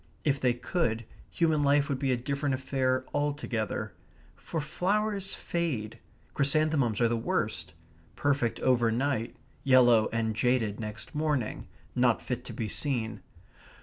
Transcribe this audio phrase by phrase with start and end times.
[0.25, 3.93] If they could, human life would be a different affair altogether.
[4.35, 5.99] For flowers fade;
[6.33, 7.73] chrysanthemums are the worst;
[8.15, 13.21] perfect over night; yellow and jaded next morning not fit to be seen.